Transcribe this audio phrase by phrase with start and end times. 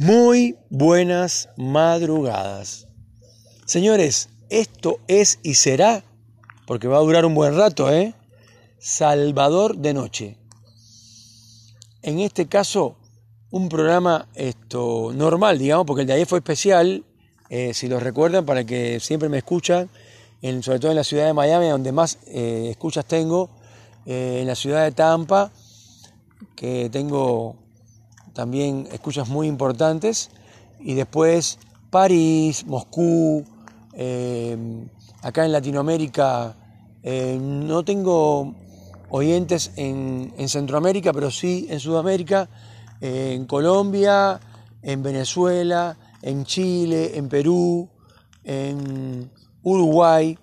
[0.00, 2.86] Muy buenas madrugadas.
[3.64, 6.04] Señores, esto es y será,
[6.68, 8.14] porque va a durar un buen rato, ¿eh?
[8.78, 10.38] Salvador de Noche.
[12.02, 12.94] En este caso,
[13.50, 17.04] un programa esto, normal, digamos, porque el de ayer fue especial,
[17.50, 19.90] eh, si lo recuerdan, para que siempre me escuchan,
[20.62, 23.50] sobre todo en la ciudad de Miami, donde más eh, escuchas tengo,
[24.06, 25.50] eh, en la ciudad de Tampa,
[26.54, 27.56] que tengo
[28.38, 30.30] también escuchas muy importantes,
[30.78, 31.58] y después
[31.90, 33.44] París, Moscú,
[33.94, 34.86] em,
[35.22, 36.54] acá en Latinoamérica
[37.02, 38.54] em, no tengo
[39.10, 42.48] oyentes en, Centroamérica, pero sí en Sudamérica,
[43.00, 44.38] en Colombia,
[44.82, 47.88] en Venezuela, en Chile, en Perú,
[48.44, 49.32] en
[49.64, 50.38] Uruguay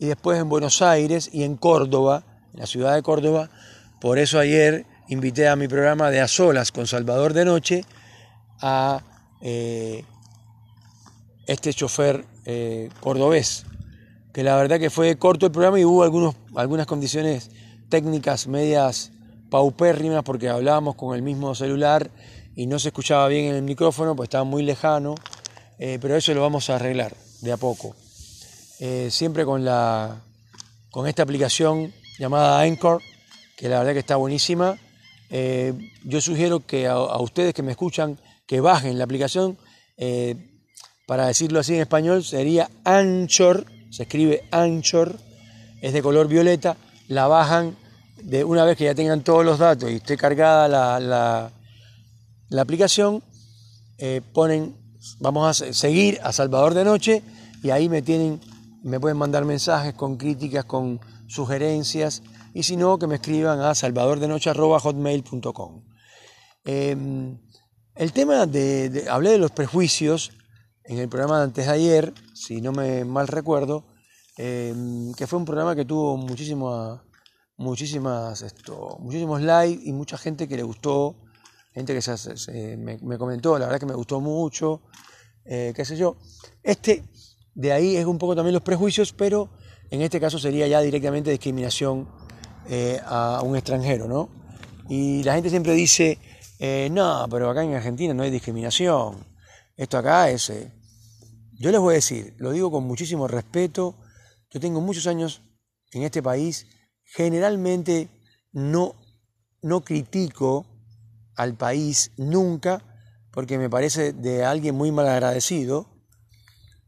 [0.00, 3.48] y después en Buenos Aires y en Córdoba, en la ciudad de Córdoba.
[4.00, 7.84] Por eso ayer invité a mi programa de A Solas con Salvador de Noche
[8.60, 9.02] a
[9.40, 10.04] eh,
[11.46, 13.64] este chofer eh, cordobés,
[14.32, 17.50] que la verdad que fue corto el programa y hubo algunos, algunas condiciones
[17.88, 19.12] técnicas medias
[19.50, 22.10] paupérrimas porque hablábamos con el mismo celular
[22.54, 25.14] y no se escuchaba bien en el micrófono, pues estaba muy lejano,
[25.78, 27.94] eh, pero eso lo vamos a arreglar de a poco.
[29.08, 30.20] siempre con, la,
[30.90, 33.00] con esta aplicación llamada Anchor,
[33.56, 34.76] que la verdad que está buenísima
[35.30, 39.58] eh, yo sugiero que a, ustedes que me escuchan que bajen la aplicación,
[39.96, 40.36] eh,
[41.06, 45.18] para decirlo así en español, sería Anchor, se escribe Anchor,
[45.80, 46.76] es de color violeta,
[47.08, 47.76] la bajan
[48.22, 51.50] de una vez que ya tengan todos los datos y esté cargada la,
[52.50, 53.22] la, aplicación,
[53.98, 54.76] eh, ponen,
[55.20, 57.22] vamos a seguir a Salvador de Noche
[57.62, 58.40] y ahí me tienen,
[58.82, 62.22] me pueden mandar mensajes con críticas, con sugerencias
[62.58, 65.84] y si no, que me escriban a salvadordenoche.hotmail.com.
[66.64, 67.38] Em,
[67.94, 70.32] el tema de, hablé de los prejuicios
[70.82, 73.86] en el programa de antes de ayer, si no me mal recuerdo,
[74.36, 77.00] em, que fue un programa que tuvo muchísimas,
[77.58, 81.14] muchísimas, esto, muchísimos likes y mucha gente que le gustó,
[81.72, 84.82] gente que me, comentó, la verdad que me gustó mucho,
[85.44, 86.16] eh, qué sé yo.
[86.64, 87.04] Este,
[87.54, 89.48] de ahí es un poco también los prejuicios, pero
[89.90, 92.26] en este caso sería ya directamente discriminación
[92.68, 94.28] eh, a un extranjero, ¿no?
[94.88, 96.18] Y la gente siempre dice,
[96.58, 99.24] eh, no, pero acá en Argentina no hay discriminación.
[99.76, 100.50] Esto acá es...
[100.50, 100.72] Eh".
[101.52, 103.96] Yo les voy a decir, lo digo con muchísimo respeto,
[104.50, 105.42] yo tengo muchos años
[105.92, 106.66] en este país,
[107.04, 108.08] generalmente
[108.52, 108.94] no,
[109.62, 110.66] no critico
[111.36, 112.82] al país nunca,
[113.32, 115.86] porque me parece de alguien muy mal agradecido,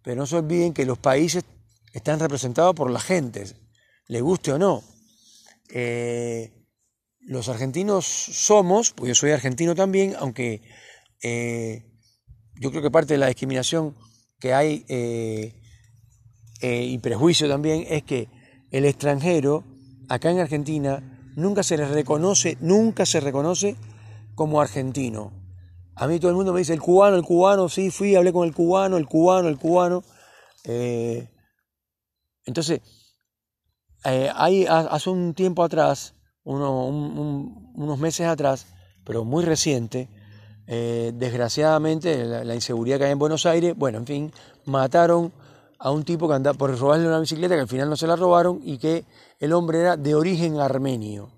[0.02, 1.44] pero no se olviden que los países
[1.92, 3.44] están representados por la gente,
[4.06, 4.82] le guste o no.
[5.72, 6.52] Eh,
[7.20, 10.62] los argentinos somos, porque yo soy argentino también, aunque
[11.22, 11.84] eh,
[12.60, 13.94] yo creo que parte de la discriminación
[14.38, 15.54] que hay eh,
[16.60, 18.28] y prejuicio también es que
[18.70, 19.64] el extranjero,
[20.08, 23.76] acá en Argentina, nunca se le reconoce, nunca se reconoce
[24.34, 25.32] como argentino.
[25.94, 28.48] A mí todo el mundo me dice el cubano, el cubano, sí, fui, hablé con
[28.48, 30.02] el cubano, el cubano, el cubano.
[32.46, 32.80] entonces,
[34.04, 34.30] eh,
[34.68, 38.66] hace un tiempo atrás, unos meses atrás,
[39.04, 40.08] pero muy reciente,
[40.66, 44.32] eh, desgraciadamente la, inseguridad que hay en Buenos Aires, bueno, en fin,
[44.66, 45.32] mataron
[45.78, 48.14] a un tipo que andaba por robarle una bicicleta que al final no se la
[48.16, 49.04] robaron y que
[49.38, 51.32] el hombre era de origen armenio.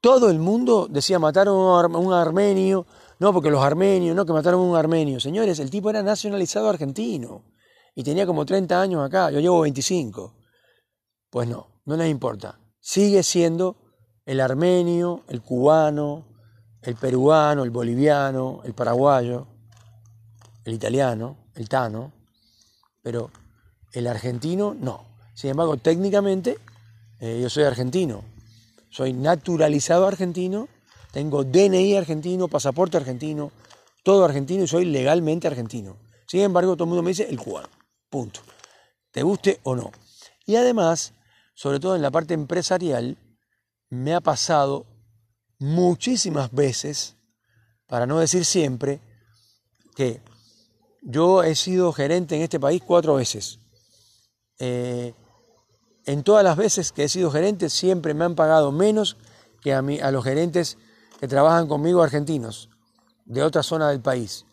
[0.00, 2.86] Todo el mundo decía mataron a un armenio,
[3.18, 5.20] no, porque los armenios, no, que mataron a un armenio.
[5.20, 7.44] Señores, el tipo era nacionalizado argentino
[7.94, 10.41] y tenía como 30 años acá, yo llevo 25.
[11.32, 12.58] Pues no, no les importa.
[12.78, 13.74] Sigue siendo
[14.26, 16.26] el armenio, el cubano,
[16.82, 19.46] el peruano, el boliviano, el paraguayo,
[20.66, 22.12] el italiano, el tano,
[23.00, 23.30] pero
[23.92, 25.06] el argentino no.
[25.32, 26.58] Sin embargo, técnicamente
[27.18, 28.22] eh, yo soy argentino,
[28.90, 30.68] soy naturalizado argentino,
[31.12, 33.52] tengo DNI argentino, pasaporte argentino,
[34.04, 35.96] todo argentino y soy legalmente argentino.
[36.26, 37.70] Sin embargo, todo el mundo me dice el cubano,
[38.10, 38.40] punto.
[39.10, 39.92] Te guste o no.
[40.44, 41.14] Y además,
[41.54, 43.18] sobre todo en la parte empresarial,
[43.90, 44.86] me ha pasado
[45.58, 47.16] muchísimas veces,
[47.86, 49.00] para no decir siempre,
[49.94, 50.22] que
[51.02, 53.58] yo he sido gerente en este país cuatro veces.
[54.58, 55.14] Eh,
[56.06, 59.16] en todas las veces que he sido gerente siempre me han pagado menos
[59.60, 60.78] que a, mí, a los gerentes
[61.20, 62.68] que trabajan conmigo argentinos,
[63.24, 64.44] de otra zona del país.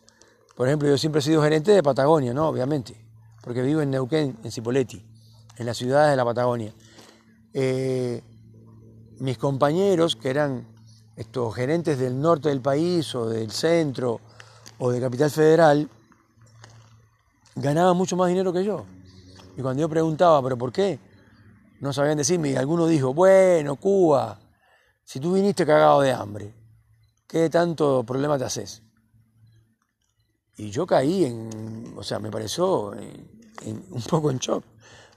[0.56, 2.48] Por ejemplo, yo siempre he sido gerente de Patagonia, ¿no?
[2.48, 3.04] Obviamente,
[3.42, 5.04] porque vivo en Neuquén, en Cipolletti,
[5.56, 6.72] en las ciudades de la Patagonia.
[7.52, 8.22] Eh,
[9.18, 10.66] mis compañeros, que eran
[11.16, 14.20] estos gerentes del norte del país o del centro
[14.78, 15.90] o de Capital Federal
[17.56, 18.86] ganaban mucho más dinero que yo.
[19.56, 20.98] Y cuando yo preguntaba, ¿pero por qué?
[21.80, 22.50] No sabían decirme.
[22.50, 24.38] Y alguno dijo, bueno, Cuba,
[25.04, 26.54] si tú viniste cagado de hambre,
[27.26, 28.82] ¿qué tanto problema te haces?
[30.56, 32.90] Y yo caí en, o sea, me pareció
[33.64, 34.64] un poco en shock,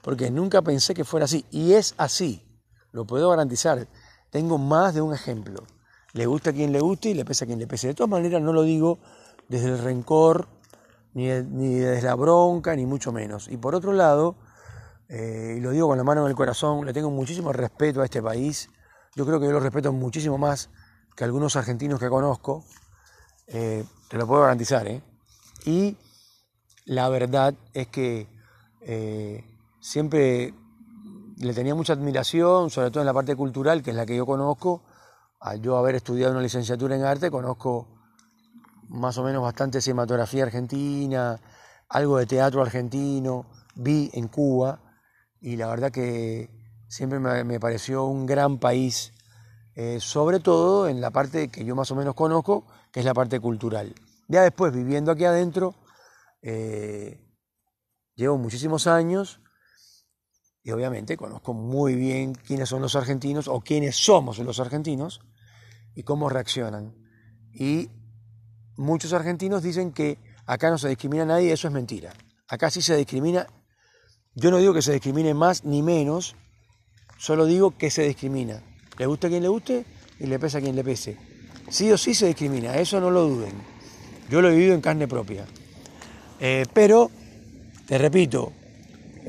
[0.03, 1.45] porque nunca pensé que fuera así.
[1.49, 2.45] Y es así,
[2.91, 3.87] lo puedo garantizar.
[4.29, 5.63] Tengo más de un ejemplo.
[6.11, 7.87] Le gusta a quien le guste y le pesa a quien le pese.
[7.87, 8.99] De todas maneras, no lo digo
[9.47, 10.47] desde el rencor,
[11.13, 13.47] ni, desde la bronca, ni mucho menos.
[13.47, 14.35] Y por otro lado,
[15.07, 18.05] eh, y lo digo con la mano en el corazón, le tengo muchísimo respeto a
[18.05, 18.69] este país.
[19.15, 20.69] Yo creo que yo lo respeto muchísimo más
[21.15, 22.65] que algunos argentinos que conozco.
[23.47, 25.01] Eh, te lo puedo garantizar, ¿eh?
[25.65, 25.97] Y
[26.85, 28.27] la verdad es que
[28.81, 29.52] eh,
[29.83, 30.53] siempre
[31.37, 34.25] le tenía mucha admiración, sobre todo en la parte cultural, que es la que yo
[34.25, 34.81] conozco.
[35.41, 37.89] Al yo haber estudiado una licenciatura en arte, conozco
[38.87, 41.37] más o menos bastante cinematografía argentina,
[41.89, 43.45] algo de teatro argentino,
[43.75, 44.79] vi en Cuba
[45.41, 46.49] y la verdad que
[46.87, 49.11] siempre me, pareció un gran país,
[49.75, 53.13] eh, sobre todo en la parte que yo más o menos conozco, que es la
[53.13, 53.93] parte cultural.
[54.29, 55.75] Ya después, viviendo aquí adentro,
[56.41, 57.19] eh,
[58.15, 59.42] llevo muchísimos años
[60.63, 65.19] y obviamente conozco muy bien quiénes son los argentinos o quiénes somos los argentinos
[65.93, 66.95] y cómo reaccionan.
[67.53, 67.89] Y
[68.77, 72.13] muchos argentinos dicen que acá no se discrimina a nadie, eso es mentira.
[72.47, 73.45] Acá sí se discrimina.
[74.35, 76.35] Yo no digo que se discrimine más ni menos,
[77.17, 78.63] solo digo que se discrimina.
[78.97, 79.85] Le gusta a quien le guste
[80.19, 81.17] y le pesa a quien le pese.
[81.69, 83.53] Sí o sí se discrimina, eso no lo duden.
[84.29, 85.45] Yo lo he vivido en carne propia.
[86.39, 87.11] Eh, pero,
[87.85, 88.53] te repito,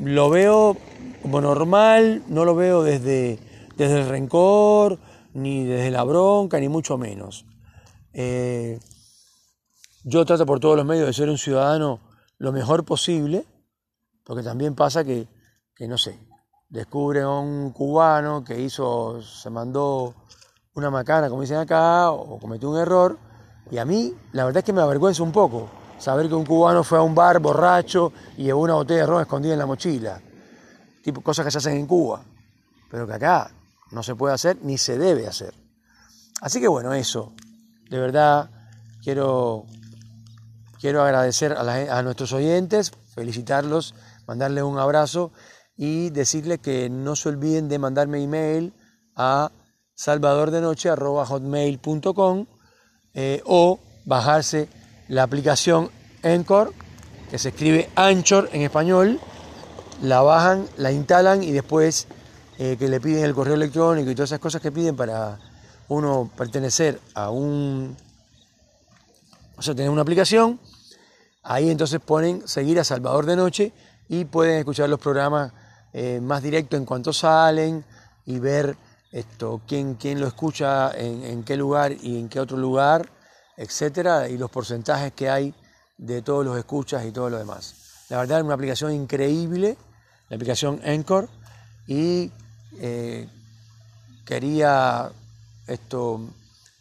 [0.00, 0.76] lo veo
[1.24, 3.38] como normal, no lo veo desde,
[3.78, 4.98] desde el rencor,
[5.32, 7.46] ni desde la bronca, ni mucho menos.
[8.12, 8.78] Eh,
[10.04, 12.00] yo trato por todos los medios de ser un ciudadano
[12.36, 13.46] lo mejor posible,
[14.22, 15.26] porque también pasa que,
[15.74, 16.20] que no sé,
[16.68, 20.14] descubre a un cubano que hizo, se mandó
[20.74, 23.18] una macana, como dicen acá, o cometió un error,
[23.70, 26.84] y a mí, la verdad es que me avergüenza un poco saber que un cubano
[26.84, 30.20] fue a un bar borracho y llevó una botella de ron escondida en la mochila.
[31.04, 32.24] Tipo, cosas que se hacen en Cuba,
[32.90, 33.50] pero que acá
[33.90, 35.52] no se puede hacer ni se debe hacer.
[36.40, 37.34] Así que bueno, eso.
[37.90, 38.48] De verdad,
[39.02, 39.66] quiero,
[40.80, 43.94] quiero agradecer a, nuestros oyentes, felicitarlos,
[44.26, 45.30] mandarles un abrazo
[45.76, 48.72] y decirles que no se olviden de mandarme email
[49.14, 49.52] a
[49.94, 52.46] salvadordenoche.hotmail.com
[53.12, 54.70] eh, o bajarse
[55.08, 55.90] la aplicación
[56.22, 56.70] Encore,
[57.30, 59.20] que se escribe Anchor en español,
[60.02, 62.06] la bajan, la instalan y después
[62.58, 65.38] eh, que le piden el correo electrónico y todas esas cosas que piden para
[65.88, 67.96] uno pertenecer a un,
[69.56, 70.60] o sea, tener una aplicación,
[71.42, 73.72] ahí entonces ponen seguir a Salvador de Noche
[74.08, 75.52] y pueden escuchar los programas
[75.92, 77.84] eh, más directos en cuanto salen
[78.26, 78.76] y ver
[79.12, 83.08] esto, quién, quién lo escucha, en, qué lugar y en qué otro lugar,
[83.56, 85.54] etcétera, y los porcentajes que hay
[85.96, 87.83] de todos los escuchas y todo lo demás.
[88.10, 89.76] La verdad es una aplicación increíble,
[90.28, 91.28] la aplicación Encore,
[91.86, 92.30] y
[92.78, 93.26] eh,
[94.26, 95.10] quería
[95.66, 96.20] esto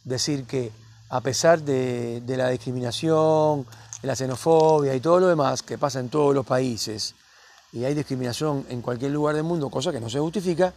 [0.04, 0.72] decir que
[1.10, 3.66] a pesar de, la discriminación,
[4.02, 7.16] la xenofobia y todo lo demás que pasa en todos los países,
[7.72, 10.74] y hay discriminación en cualquier lugar del mundo, cosa que no se justifica,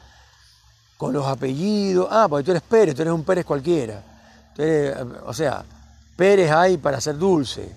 [0.97, 4.02] con los apellidos, ah, porque tú eres Pérez, tú eres un Pérez cualquiera.
[5.26, 5.64] o sea,
[6.14, 7.75] Pérez hay para hacer dulce,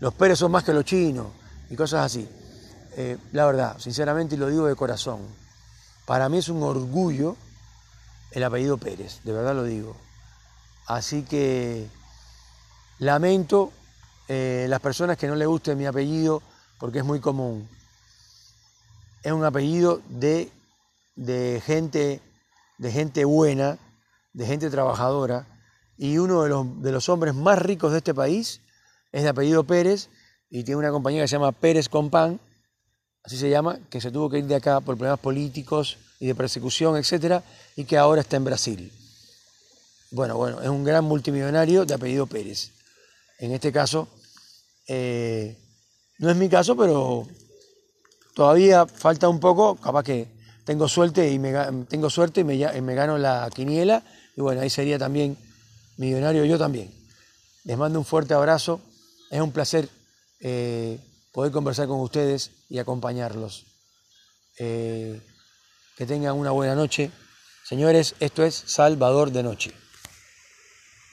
[0.00, 1.39] los Pérez son más que los chinos
[1.70, 2.28] y cosas así.
[2.96, 5.20] Eh, la verdad, sinceramente, y lo digo de corazón,
[6.06, 7.36] para mí es un orgullo
[8.32, 9.96] el apellido Pérez, de verdad lo digo.
[10.86, 11.86] Así que
[12.98, 13.72] lamento
[14.28, 16.42] eh, las personas que no le guste mi apellido
[16.78, 17.68] porque es muy común.
[19.22, 20.50] Es un apellido de,
[21.16, 22.20] de gente
[22.80, 23.78] de gente buena,
[24.32, 25.46] de gente trabajadora,
[25.98, 28.62] y uno de los, de los hombres más ricos de este país
[29.12, 30.08] es de apellido Pérez
[30.50, 32.40] y tiene una compañía que se llama Pérez Compán,
[33.22, 36.34] así se llama, que se tuvo que ir de acá por problemas políticos y de
[36.34, 37.42] persecución, etcétera,
[37.76, 38.92] y que ahora está en Brasil.
[40.10, 42.72] Bueno, bueno, es un gran multimillonario de apellido Pérez.
[43.38, 44.08] En este caso,
[44.88, 45.56] eh,
[46.18, 47.28] no es mi caso, pero
[48.34, 50.26] todavía falta un poco, capaz que
[50.64, 51.52] tengo suerte y me,
[51.88, 54.02] tengo suerte y me, me gano la quiniela
[54.36, 55.36] y bueno, ahí sería también
[55.96, 56.92] millonario yo también.
[57.64, 58.80] Les mando un fuerte abrazo,
[59.30, 59.88] es un placer
[60.40, 60.98] eh,
[61.32, 63.66] poder conversar con ustedes y acompañarlos.
[64.58, 65.20] Eh,
[65.96, 67.10] que tengan una buena noche.
[67.64, 69.72] Señores, esto es Salvador de Noche.